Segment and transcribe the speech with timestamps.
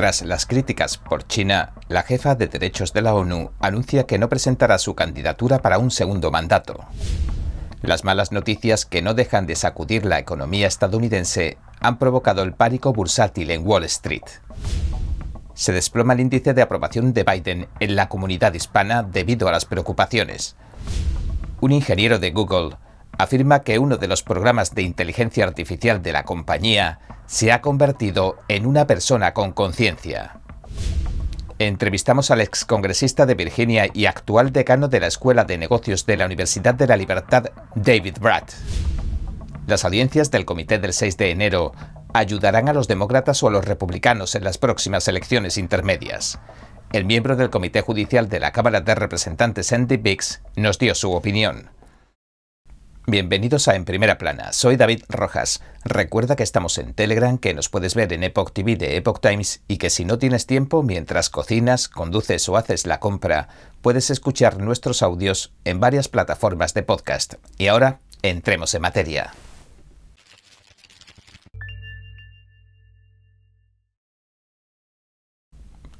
[0.00, 4.30] Tras las críticas por China, la jefa de derechos de la ONU anuncia que no
[4.30, 6.86] presentará su candidatura para un segundo mandato.
[7.82, 12.94] Las malas noticias que no dejan de sacudir la economía estadounidense han provocado el pánico
[12.94, 14.24] bursátil en Wall Street.
[15.52, 19.66] Se desploma el índice de aprobación de Biden en la comunidad hispana debido a las
[19.66, 20.56] preocupaciones.
[21.60, 22.78] Un ingeniero de Google
[23.18, 28.38] afirma que uno de los programas de inteligencia artificial de la compañía se ha convertido
[28.48, 30.40] en una persona con conciencia.
[31.58, 36.24] Entrevistamos al excongresista de Virginia y actual decano de la Escuela de Negocios de la
[36.24, 38.52] Universidad de la Libertad, David Bratt.
[39.66, 41.72] Las audiencias del comité del 6 de enero
[42.14, 46.38] ayudarán a los demócratas o a los republicanos en las próximas elecciones intermedias.
[46.92, 51.12] El miembro del comité judicial de la Cámara de Representantes, Andy Biggs, nos dio su
[51.12, 51.70] opinión.
[53.10, 55.60] Bienvenidos a En Primera Plana, soy David Rojas.
[55.84, 59.62] Recuerda que estamos en Telegram, que nos puedes ver en Epoch TV de Epoch Times
[59.66, 63.48] y que si no tienes tiempo mientras cocinas, conduces o haces la compra,
[63.82, 67.34] puedes escuchar nuestros audios en varias plataformas de podcast.
[67.58, 69.32] Y ahora, entremos en materia.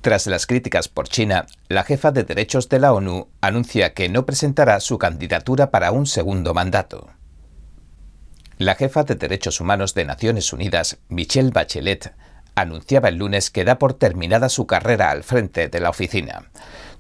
[0.00, 4.24] Tras las críticas por China, la jefa de derechos de la ONU anuncia que no
[4.24, 7.10] presentará su candidatura para un segundo mandato.
[8.56, 12.14] La jefa de derechos humanos de Naciones Unidas, Michelle Bachelet,
[12.54, 16.50] anunciaba el lunes que da por terminada su carrera al frente de la oficina.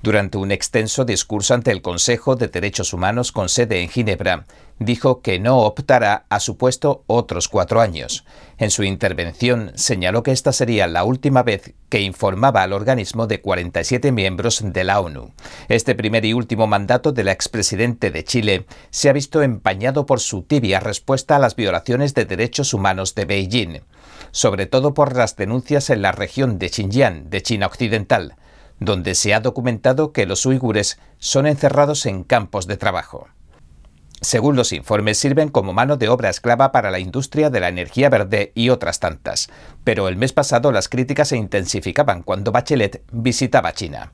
[0.02, 4.44] Durante un extenso discurso ante el Consejo de Derechos Humanos con sede en Ginebra,
[4.80, 8.24] dijo que no optará a su puesto otros cuatro años.
[8.56, 13.42] En su intervención señaló que esta sería la última vez que informaba al organismo de
[13.42, 15.32] 47 miembros de la ONU.
[15.68, 20.42] Este primer y último mandato del expresidente de Chile se ha visto empañado por su
[20.42, 23.80] tibia respuesta a las violaciones de derechos humanos de Beijing,
[24.30, 28.36] sobre todo por las denuncias en la región de Xinjiang, de China Occidental,
[28.78, 33.28] donde se ha documentado que los uigures son encerrados en campos de trabajo.
[34.22, 38.10] Según los informes, sirven como mano de obra esclava para la industria de la energía
[38.10, 39.48] verde y otras tantas.
[39.82, 44.12] Pero el mes pasado las críticas se intensificaban cuando Bachelet visitaba China.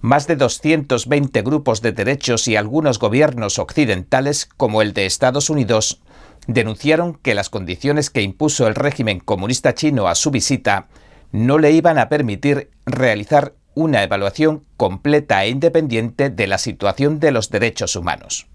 [0.00, 6.00] Más de 220 grupos de derechos y algunos gobiernos occidentales, como el de Estados Unidos,
[6.48, 10.88] denunciaron que las condiciones que impuso el régimen comunista chino a su visita
[11.30, 17.30] no le iban a permitir realizar una evaluación completa e independiente de la situación de
[17.30, 18.46] los derechos humanos.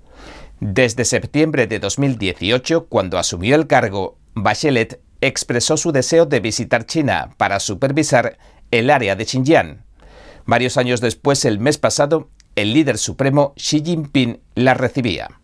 [0.62, 7.32] Desde septiembre de 2018, cuando asumió el cargo, Bachelet expresó su deseo de visitar China
[7.38, 8.38] para supervisar
[8.70, 9.84] el área de Xinjiang.
[10.46, 15.41] Varios años después, el mes pasado, el líder supremo Xi Jinping la recibía.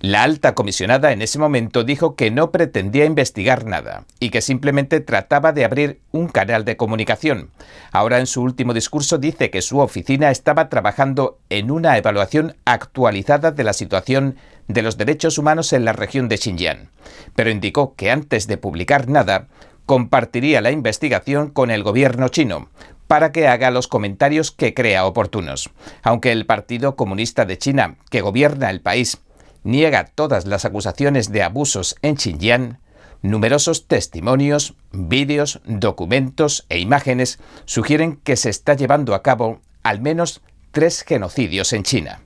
[0.00, 5.00] La alta comisionada en ese momento dijo que no pretendía investigar nada y que simplemente
[5.00, 7.50] trataba de abrir un canal de comunicación.
[7.92, 13.52] Ahora en su último discurso dice que su oficina estaba trabajando en una evaluación actualizada
[13.52, 14.36] de la situación
[14.68, 16.90] de los derechos humanos en la región de Xinjiang,
[17.34, 19.48] pero indicó que antes de publicar nada,
[19.86, 22.68] compartiría la investigación con el gobierno chino,
[23.06, 25.70] para que haga los comentarios que crea oportunos.
[26.02, 29.18] Aunque el Partido Comunista de China, que gobierna el país,
[29.66, 32.78] niega todas las acusaciones de abusos en Xinjiang,
[33.20, 40.40] numerosos testimonios, vídeos, documentos e imágenes sugieren que se está llevando a cabo al menos
[40.70, 42.22] tres genocidios en China.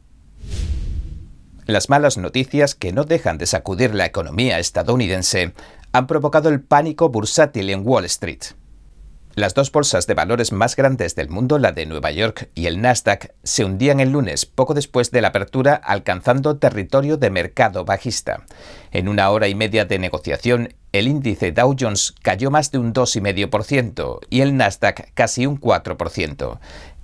[1.67, 5.53] Las malas noticias que no dejan de sacudir la economía estadounidense
[5.93, 8.43] han provocado el pánico bursátil en Wall Street.
[9.37, 12.81] Las dos bolsas de valores más grandes del mundo, la de Nueva York y el
[12.81, 18.43] Nasdaq, se hundían el lunes poco después de la apertura alcanzando territorio de mercado bajista.
[18.91, 22.93] En una hora y media de negociación, el índice Dow Jones cayó más de un
[22.93, 26.59] 2,5% y el Nasdaq casi un 4%.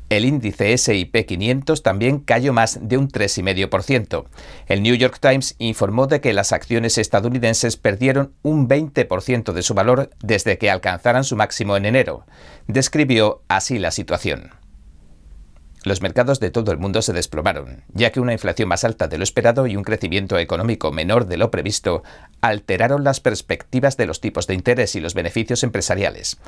[0.08, 4.24] El índice SIP 500 también cayó más de un 3,5%.
[4.66, 9.74] El New York Times informó de que las acciones estadounidenses perdieron un 20% de su
[9.74, 12.24] valor desde que alcanzaran su máximo en enero.
[12.68, 14.50] Describió así la situación.
[15.86, 19.18] Los mercados de todo el mundo se desplomaron, ya que una inflación más alta de
[19.18, 22.02] lo esperado y un crecimiento económico menor de lo previsto
[22.40, 26.38] alteraron las perspectivas de los tipos de interés y los beneficios empresariales.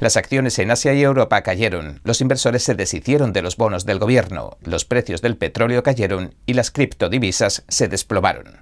[0.00, 3.98] Las acciones en Asia y Europa cayeron, los inversores se deshicieron de los bonos del
[3.98, 8.60] gobierno, los precios del petróleo cayeron y las criptodivisas se desplomaron.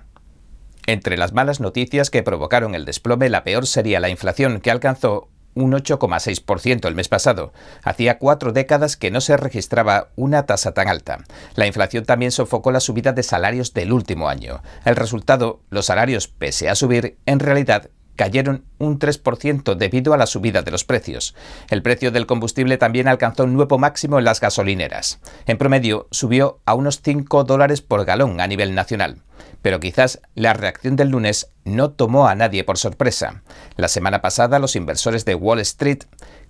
[0.86, 5.28] Entre las malas noticias que provocaron el desplome, la peor sería la inflación, que alcanzó
[5.54, 7.52] un 8,6% el mes pasado.
[7.82, 11.24] Hacía cuatro décadas que no se registraba una tasa tan alta.
[11.54, 14.62] La inflación también sofocó la subida de salarios del último año.
[14.84, 20.26] El resultado, los salarios, pese a subir, en realidad cayeron un 3% debido a la
[20.26, 21.34] subida de los precios.
[21.68, 25.20] El precio del combustible también alcanzó un nuevo máximo en las gasolineras.
[25.46, 29.22] En promedio subió a unos 5 dólares por galón a nivel nacional.
[29.64, 33.42] Pero quizás la reacción del lunes no tomó a nadie por sorpresa.
[33.76, 36.00] La semana pasada los inversores de Wall Street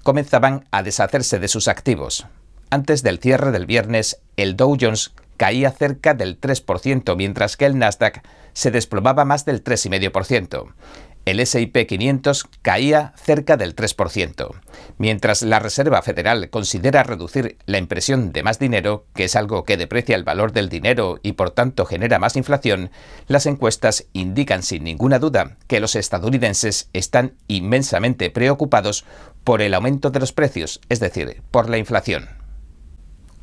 [0.02, 2.26] comenzaban a deshacerse de sus activos.
[2.70, 7.78] Antes del cierre del viernes, el Dow Jones caía cerca del 3%, mientras que el
[7.78, 8.20] Nasdaq
[8.52, 10.75] se desplomaba más del 3,5%
[11.24, 14.54] el SIP 500 caía cerca del 3%.
[14.98, 19.76] Mientras la Reserva Federal considera reducir la impresión de más dinero, que es algo que
[19.76, 22.90] deprecia el valor del dinero y por tanto genera más inflación,
[23.26, 29.04] las encuestas indican sin ninguna duda que los estadounidenses están inmensamente preocupados
[29.44, 32.44] por el aumento de los precios, es decir, por la inflación.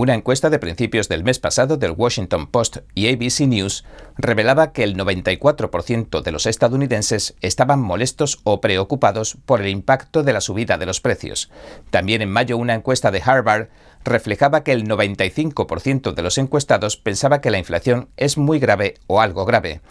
[0.01, 3.85] Una encuesta de principios del mes pasado del Washington Post y ABC News
[4.17, 10.33] revelaba que el 94% de los estadounidenses estaban molestos o preocupados por el impacto de
[10.33, 11.51] la subida de los precios.
[11.91, 13.67] También en mayo una encuesta de Harvard
[14.03, 19.21] reflejaba que el 95% de los encuestados pensaba que la inflación es muy grave o
[19.21, 19.81] algo grave.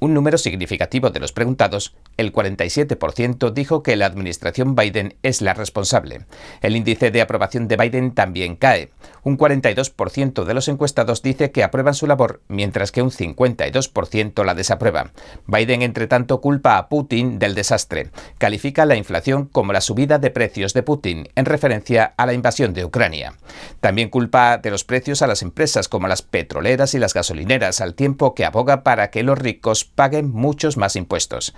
[0.00, 5.54] Un número significativo de los preguntados, el 47%, dijo que la administración Biden es la
[5.54, 6.26] responsable.
[6.60, 8.90] El índice de aprobación de Biden también cae.
[9.24, 14.54] Un 42% de los encuestados dice que aprueban su labor, mientras que un 52% la
[14.54, 15.10] desaprueba.
[15.46, 18.10] Biden, entre tanto, culpa a Putin del desastre.
[18.38, 22.72] Califica la inflación como la subida de precios de Putin, en referencia a la invasión
[22.72, 23.34] de Ucrania.
[23.80, 27.94] También culpa de los precios a las empresas como las petroleras y las gasolineras, al
[27.94, 31.54] tiempo que aboga para que los ricos paguen muchos más impuestos.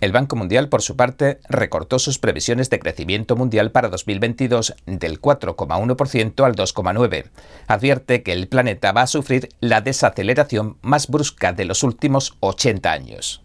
[0.00, 5.20] El Banco Mundial, por su parte, recortó sus previsiones de crecimiento mundial para 2022 del
[5.20, 7.30] 4,1% al 2,9%.
[7.66, 12.90] Advierte que el planeta va a sufrir la desaceleración más brusca de los últimos 80
[12.90, 13.42] años.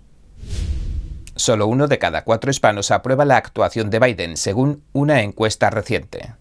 [1.36, 6.36] Solo uno de cada cuatro hispanos aprueba la actuación de Biden, según una encuesta reciente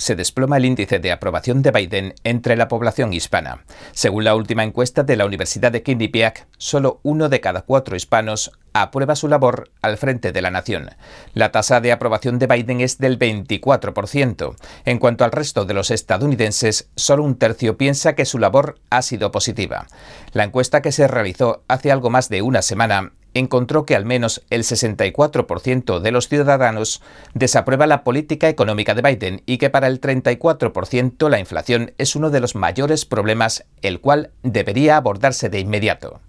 [0.00, 3.64] se desploma el índice de aprobación de Biden entre la población hispana.
[3.92, 8.50] Según la última encuesta de la Universidad de Quinnipiac, solo uno de cada cuatro hispanos
[8.72, 10.90] aprueba su labor al frente de la nación.
[11.34, 14.56] La tasa de aprobación de Biden es del 24%.
[14.86, 19.02] En cuanto al resto de los estadounidenses, solo un tercio piensa que su labor ha
[19.02, 19.86] sido positiva.
[20.32, 24.42] La encuesta que se realizó hace algo más de una semana encontró que al menos
[24.50, 27.02] el 64% de los ciudadanos
[27.34, 32.30] desaprueba la política económica de Biden y que para el 34% la inflación es uno
[32.30, 36.20] de los mayores problemas, el cual debería abordarse de inmediato.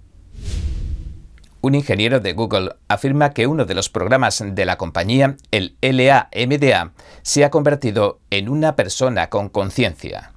[1.64, 6.94] Un ingeniero de Google afirma que uno de los programas de la compañía, el LAMDA,
[7.22, 10.32] se ha convertido en una persona con conciencia.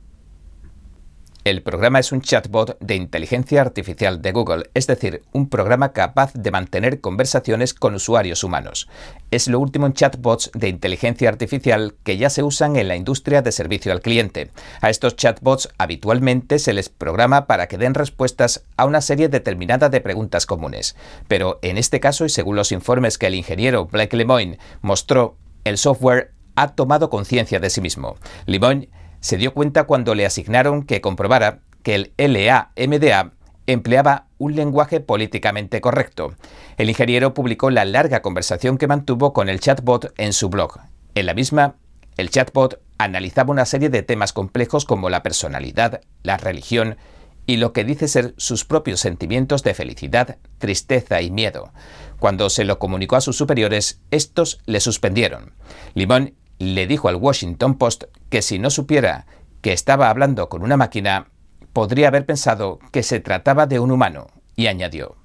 [1.44, 6.32] El programa es un chatbot de inteligencia artificial de Google, es decir, un programa capaz
[6.32, 8.88] de mantener conversaciones con usuarios humanos.
[9.31, 13.43] Es lo último en chatbots de inteligencia artificial que ya se usan en la industria
[13.43, 14.52] de servicio al cliente.
[14.81, 19.91] A estos chatbots habitualmente se les programa para que den respuestas a una serie determinada
[19.91, 20.96] de preguntas comunes.
[21.29, 25.76] Pero en este caso, y según los informes que el ingeniero Blake Lemoine mostró, el
[25.76, 28.17] software ha tomado conciencia de sí mismo.
[28.46, 28.88] Lemoine
[29.25, 33.32] se dio cuenta cuando le asignaron que comprobara que el LAMDA
[33.67, 36.35] empleaba un lenguaje políticamente correcto.
[36.76, 40.79] El ingeniero publicó la larga conversación que mantuvo con el chatbot en su blog.
[41.15, 41.76] En la misma,
[42.19, 46.98] el chatbot analizaba una serie de temas complejos como la personalidad, la religión
[47.46, 51.72] y lo que dice ser sus propios sentimientos de felicidad, tristeza y miedo.
[52.19, 55.55] Cuando se lo comunicó a sus superiores, estos le suspendieron.
[55.94, 59.27] Limón le dijo al Washington Post que si no supiera
[59.61, 61.29] que estaba hablando con una máquina,
[61.73, 65.17] podría haber pensado que se trataba de un humano, y añadió,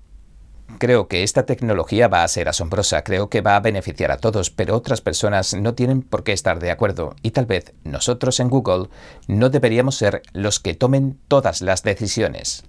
[0.77, 4.51] Creo que esta tecnología va a ser asombrosa, creo que va a beneficiar a todos,
[4.51, 8.50] pero otras personas no tienen por qué estar de acuerdo y tal vez nosotros en
[8.50, 8.89] Google
[9.27, 12.65] no deberíamos ser los que tomen todas las decisiones.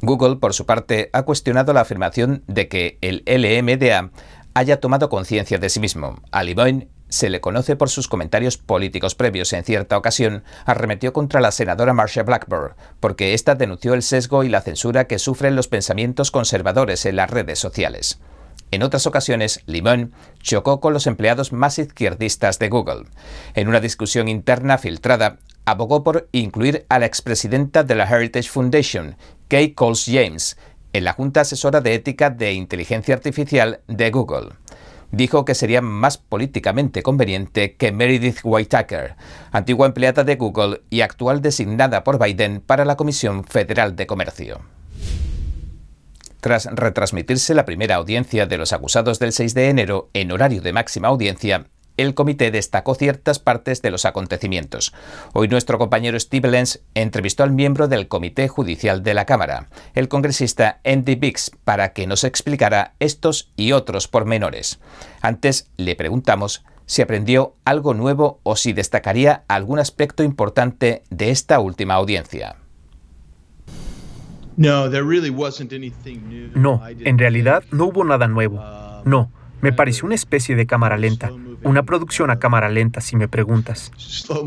[0.00, 4.10] Google, por su parte, ha cuestionado la afirmación de que el LMDA
[4.54, 6.20] haya tomado conciencia de sí mismo.
[6.32, 6.54] Ali
[7.12, 9.52] se le conoce por sus comentarios políticos previos.
[9.52, 14.48] En cierta ocasión, arremetió contra la senadora Marsha Blackburn, porque ésta denunció el sesgo y
[14.48, 18.18] la censura que sufren los pensamientos conservadores en las redes sociales.
[18.70, 23.04] En otras ocasiones, Limón chocó con los empleados más izquierdistas de Google.
[23.52, 29.16] En una discusión interna filtrada, abogó por incluir a la expresidenta de la Heritage Foundation,
[29.48, 30.56] Kay Coles James,
[30.94, 34.61] en la Junta Asesora de Ética de Inteligencia Artificial de Google
[35.12, 39.14] dijo que sería más políticamente conveniente que Meredith Whitaker,
[39.52, 44.62] antigua empleada de Google y actual designada por Biden para la Comisión Federal de Comercio.
[46.40, 50.72] Tras retransmitirse la primera audiencia de los acusados del 6 de enero en horario de
[50.72, 51.66] máxima audiencia,
[52.02, 54.92] el comité destacó ciertas partes de los acontecimientos.
[55.32, 60.08] Hoy nuestro compañero Steve Lenz entrevistó al miembro del Comité Judicial de la Cámara, el
[60.08, 64.80] congresista Andy Biggs, para que nos explicara estos y otros pormenores.
[65.20, 71.60] Antes le preguntamos si aprendió algo nuevo o si destacaría algún aspecto importante de esta
[71.60, 72.56] última audiencia.
[76.54, 78.62] No, en realidad no hubo nada nuevo.
[79.04, 79.30] No,
[79.62, 81.30] me pareció una especie de cámara lenta,
[81.64, 83.90] una producción a cámara lenta, si me preguntas.
[83.96, 84.44] Uh,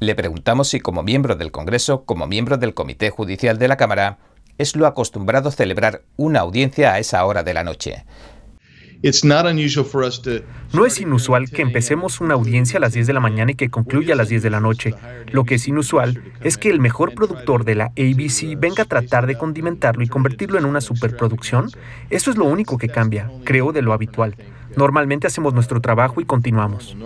[0.00, 4.18] Le preguntamos si como miembro del Congreso, como miembro del Comité Judicial de la Cámara,
[4.58, 8.04] es lo acostumbrado celebrar una audiencia a esa hora de la noche.
[10.72, 13.70] No es inusual que empecemos una audiencia a las 10 de la mañana y que
[13.70, 14.94] concluya a las 10 de la noche.
[15.32, 19.26] Lo que es inusual es que el mejor productor de la ABC venga a tratar
[19.26, 21.70] de condimentarlo y convertirlo en una superproducción.
[22.10, 24.36] Eso es lo único que cambia, creo, de lo habitual.
[24.76, 26.96] Normalmente hacemos nuestro trabajo y continuamos.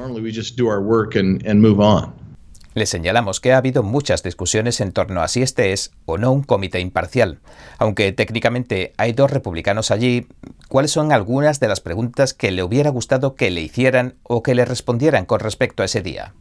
[2.76, 6.30] Le señalamos que ha habido muchas discusiones en torno a si este es o no
[6.30, 7.40] un comité imparcial.
[7.78, 10.26] Aunque técnicamente hay dos republicanos allí,
[10.68, 14.54] ¿cuáles son algunas de las preguntas que le hubiera gustado que le hicieran o que
[14.54, 16.34] le respondieran con respecto a ese día?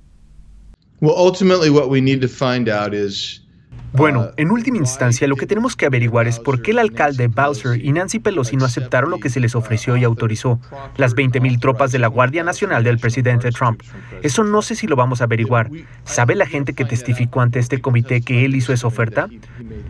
[3.97, 7.83] Bueno, en última instancia, lo que tenemos que averiguar es por qué el alcalde Bowser
[7.83, 10.59] y Nancy Pelosi no aceptaron lo que se les ofreció y autorizó,
[10.97, 13.81] las 20.000 tropas de la Guardia Nacional del presidente Trump.
[14.21, 15.69] Eso no sé si lo vamos a averiguar.
[16.03, 19.29] ¿Sabe la gente que testificó ante este comité que él hizo esa oferta?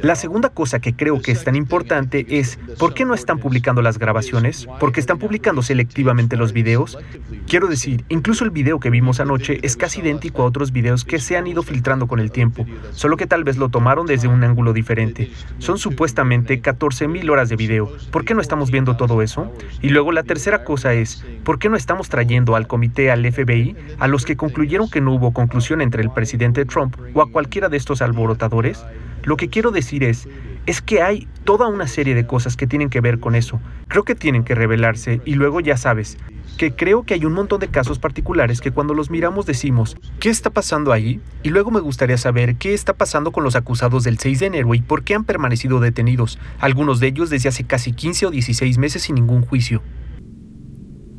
[0.02, 3.82] La segunda cosa que creo que es tan importante es ¿por qué no están publicando
[3.82, 4.68] las grabaciones?
[4.80, 7.00] ¿Por qué están publicando selectivamente los videos?
[7.48, 11.18] Quiero decir, incluso el video que vimos anoche es casi idéntico a otros videos que
[11.18, 14.44] se han ido filtrando con el tiempo, solo que tal vez lo tomaron desde un
[14.44, 15.32] ángulo diferente.
[15.60, 17.90] Son supuestamente 14.000 horas de video.
[18.12, 19.54] ¿Por qué no estamos viendo todo eso?
[19.82, 23.76] Y luego la tercera cosa es, ¿por qué no estamos trayendo al comité, al FBI,
[24.00, 27.70] a los que concluyeron que no hubo conclusión entre el presidente Trump o a cualquiera
[27.70, 28.86] de estos alborotadores?
[29.24, 30.28] Lo que quiero decir es,
[30.66, 33.60] es que hay toda una serie de cosas que tienen que ver con eso.
[33.88, 36.18] Creo que tienen que revelarse y luego ya sabes,
[36.58, 40.30] que creo que hay un montón de casos particulares que cuando los miramos decimos, ¿qué
[40.30, 41.20] está pasando ahí?
[41.44, 44.74] Y luego me gustaría saber qué está pasando con los acusados del 6 de enero
[44.74, 48.78] y por qué han permanecido detenidos, algunos de ellos desde hace casi 15 o 16
[48.78, 49.82] meses sin ningún juicio.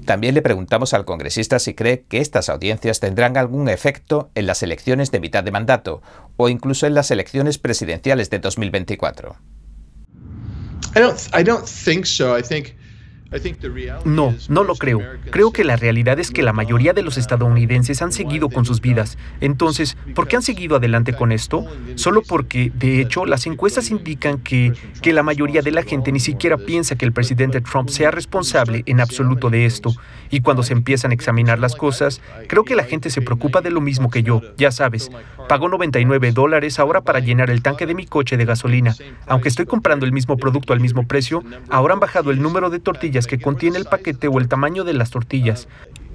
[0.07, 4.63] También le preguntamos al congresista si cree que estas audiencias tendrán algún efecto en las
[4.63, 6.01] elecciones de mitad de mandato
[6.37, 9.37] o incluso en las elecciones presidenciales de 2024.
[14.05, 15.00] No, no lo creo.
[15.31, 18.81] Creo que la realidad es que la mayoría de los estadounidenses han seguido con sus
[18.81, 19.19] vidas.
[19.40, 21.64] Entonces, ¿por qué han seguido adelante con esto?
[21.95, 26.21] Solo porque, de hecho, las encuestas indican que, que la mayoría de la gente ni
[26.21, 29.95] siquiera piensa que el presidente Trump sea responsable en absoluto de esto.
[30.31, 33.71] Y cuando se empiezan a examinar las cosas, creo que la gente se preocupa de
[33.71, 34.43] lo mismo que yo.
[34.57, 35.11] Ya sabes,
[35.49, 38.95] pago 99 dólares ahora para llenar el tanque de mi coche de gasolina.
[39.26, 42.81] Aunque estoy comprando el mismo producto al mismo precio, ahora han bajado el número de
[42.81, 45.68] tortillas que contiene el paquete o el tamaño de las tortillas.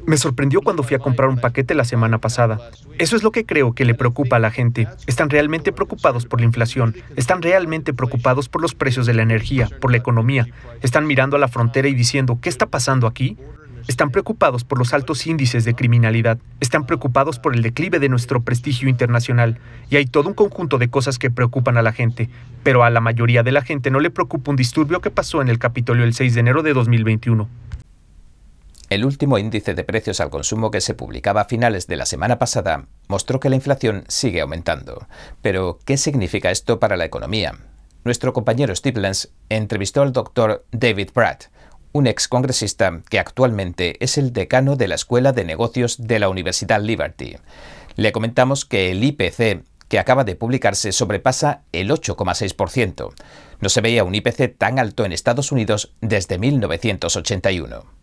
[0.05, 2.59] Me sorprendió cuando fui a comprar un paquete la semana pasada.
[2.97, 4.87] Eso es lo que creo que le preocupa a la gente.
[5.05, 9.69] Están realmente preocupados por la inflación, están realmente preocupados por los precios de la energía,
[9.79, 10.47] por la economía.
[10.81, 13.37] Están mirando a la frontera y diciendo, ¿qué está pasando aquí?
[13.87, 18.41] Están preocupados por los altos índices de criminalidad, están preocupados por el declive de nuestro
[18.41, 19.59] prestigio internacional
[19.89, 22.29] y hay todo un conjunto de cosas que preocupan a la gente,
[22.63, 25.49] pero a la mayoría de la gente no le preocupa un disturbio que pasó en
[25.49, 27.49] el Capitolio el 6 de enero de 2021.
[28.91, 32.39] El último índice de precios al consumo que se publicaba a finales de la semana
[32.39, 35.07] pasada mostró que la inflación sigue aumentando.
[35.41, 37.53] Pero, ¿qué significa esto para la economía?
[38.03, 39.01] Nuestro compañero Steve
[39.47, 41.45] entrevistó al doctor David Pratt,
[41.93, 46.29] un ex congresista que actualmente es el decano de la Escuela de Negocios de la
[46.29, 47.37] Universidad Liberty.
[47.95, 53.13] Le comentamos que el IPC que acaba de publicarse sobrepasa el 8,6%.
[53.59, 58.00] No se veía un IPC tan alto en Estados Unidos desde 1981.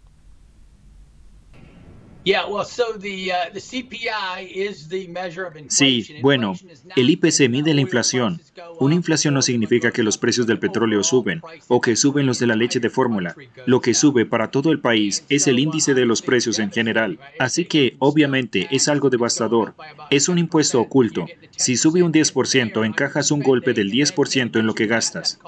[5.69, 6.55] Sí, bueno,
[6.97, 8.41] el IPC mide la inflación.
[8.81, 12.47] Una inflación no significa que los precios del petróleo suben o que suben los de
[12.47, 13.35] la leche de fórmula.
[13.67, 17.19] Lo que sube para todo el país es el índice de los precios en general.
[17.39, 19.75] Así que, obviamente, es algo devastador.
[20.11, 21.27] Es un impuesto oculto.
[21.57, 25.39] Si sube un 10%, encajas un golpe del 10% en lo que gastas.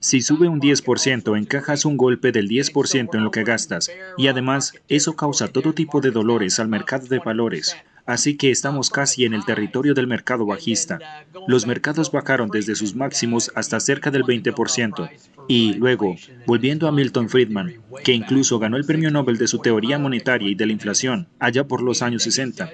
[0.00, 3.90] Si sube un 10%, encajas un golpe del 10% en lo que gastas.
[4.16, 7.76] Y además, eso causa todo tipo de dolores al mercado de valores
[8.10, 10.98] Así que estamos casi en el territorio del mercado bajista.
[11.46, 15.08] Los mercados bajaron desde sus máximos hasta cerca del 20%.
[15.46, 19.96] Y luego, volviendo a Milton Friedman, que incluso ganó el premio Nobel de su teoría
[19.98, 22.72] monetaria y de la inflación allá por los años 60,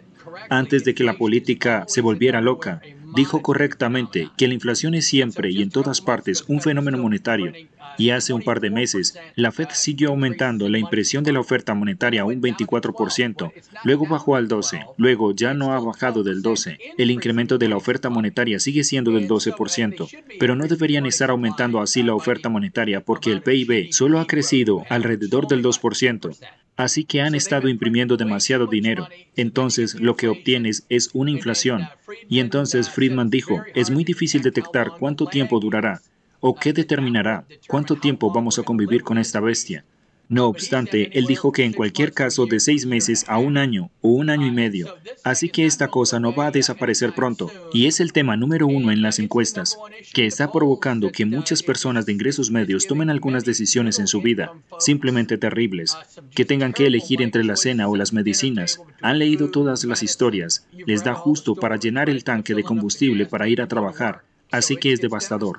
[0.49, 2.81] antes de que la política se volviera loca,
[3.17, 7.51] dijo correctamente que la inflación es siempre y en todas partes un fenómeno monetario
[7.97, 11.73] y hace un par de meses la Fed siguió aumentando la impresión de la oferta
[11.73, 13.53] monetaria a un 24%,
[13.85, 16.79] luego bajó al 12%, luego ya no ha bajado del 12%.
[16.99, 20.09] El incremento de la oferta monetaria sigue siendo del 12%,
[20.39, 24.85] pero no deberían estar aumentando así la oferta monetaria porque el PIB solo ha crecido
[24.91, 26.37] alrededor del 2%.
[26.77, 29.09] Así que han estado imprimiendo demasiado dinero.
[29.35, 31.89] Entonces lo que obtienes es una inflación.
[32.29, 36.03] Y entonces Friedman dijo, es muy difícil detectar cuánto tiempo durará.
[36.41, 39.85] ¿O qué determinará cuánto tiempo vamos a convivir con esta bestia?
[40.29, 44.09] No obstante, él dijo que en cualquier caso de seis meses a un año o
[44.09, 44.97] un año y medio.
[45.23, 47.51] Así que esta cosa no va a desaparecer pronto.
[47.73, 49.79] Y es el tema número uno en las encuestas,
[50.13, 54.53] que está provocando que muchas personas de ingresos medios tomen algunas decisiones en su vida,
[54.81, 55.97] simplemente terribles,
[56.35, 58.81] que tengan que elegir entre la cena o las medicinas.
[59.03, 60.67] Han leído todas las historias.
[60.73, 64.23] Les da justo para llenar el tanque de combustible para ir a trabajar.
[64.51, 65.59] Así que es devastador.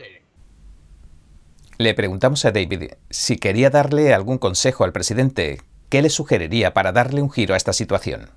[1.77, 5.61] Le preguntamos a David si quería darle algún consejo al presidente.
[5.89, 8.31] ¿Qué le sugeriría para darle un giro a esta situación?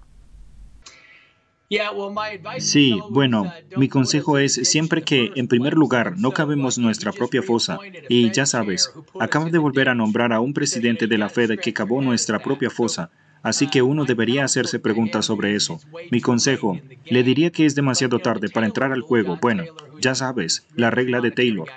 [2.59, 7.78] Sí, bueno, mi consejo es siempre que, en primer lugar, no cabemos nuestra propia fosa.
[8.09, 11.73] Y ya sabes, acaba de volver a nombrar a un presidente de la Fed que
[11.73, 13.11] cavó nuestra propia fosa.
[13.42, 15.80] Así que uno debería hacerse preguntas sobre eso.
[16.11, 19.38] Mi consejo, le diría que es demasiado tarde para entrar al juego.
[19.40, 19.64] Bueno,
[20.00, 21.68] ya sabes, la regla de Taylor.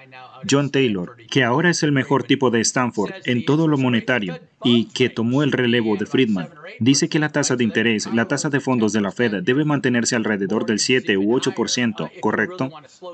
[0.50, 4.86] John Taylor, que ahora es el mejor tipo de Stanford en todo lo monetario y
[4.86, 8.60] que tomó el relevo de Friedman, dice que la tasa de interés, la tasa de
[8.60, 12.72] fondos de la Fed debe mantenerse alrededor del 7 u 8%, ¿correcto?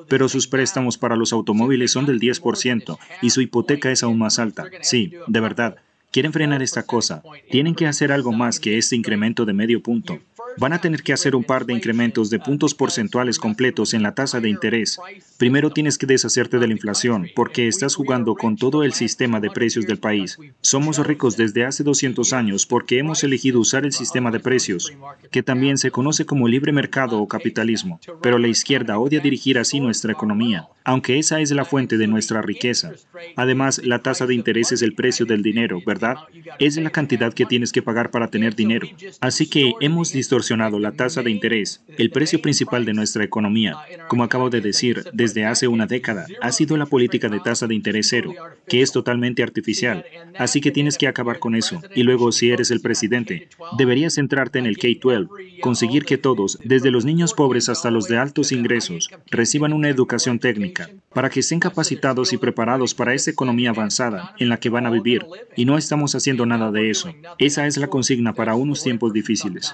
[0.08, 4.40] Pero sus préstamos para los automóviles son del 10% y su hipoteca es aún más
[4.40, 4.66] alta.
[4.82, 5.78] Sí, de verdad.
[6.12, 7.22] Quieren frenar esta cosa.
[7.52, 10.20] Tienen que hacer algo más que este incremento de medio punto.
[10.60, 14.14] Van a tener que hacer un par de incrementos de puntos porcentuales completos en la
[14.14, 15.00] tasa de interés.
[15.38, 19.52] Primero tienes que deshacerte de la inflación, porque estás jugando con todo el sistema de
[19.52, 20.38] precios del país.
[20.60, 24.92] Somos ricos desde hace 200 años porque hemos elegido usar el sistema de precios,
[25.32, 28.02] que también se conoce como libre mercado o capitalismo.
[28.22, 32.42] Pero la izquierda odia dirigir así nuestra economía aunque esa es la fuente de nuestra
[32.42, 32.94] riqueza.
[33.36, 36.16] Además, la tasa de interés es el precio del dinero, ¿verdad?
[36.58, 38.88] Es la cantidad que tienes que pagar para tener dinero.
[39.22, 43.78] Así que hemos distorsionado la tasa de interés, el precio principal de nuestra economía.
[44.08, 47.76] Como acabo de decir, desde hace una década ha sido la política de tasa de
[47.76, 48.34] interés cero,
[48.68, 50.06] que es totalmente artificial.
[50.38, 51.82] Así que tienes que acabar con eso.
[51.94, 55.28] Y luego, si eres el presidente, deberías centrarte en el K-12,
[55.62, 60.40] conseguir que todos, desde los niños pobres hasta los de altos ingresos, reciban una educación
[60.40, 64.86] técnica para que estén capacitados y preparados para esa economía avanzada en la que van
[64.86, 65.26] a vivir.
[65.56, 67.14] Y no estamos haciendo nada de eso.
[67.38, 69.74] Esa es la consigna para unos tiempos difíciles.